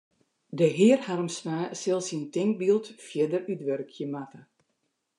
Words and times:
De 0.57 0.67
hear 0.77 0.97
Harmsma 1.07 1.57
sil 1.81 2.01
syn 2.07 2.23
tinkbyld 2.33 2.85
fierder 3.05 3.41
útwurkje 3.53 4.05
moatte. 4.13 4.41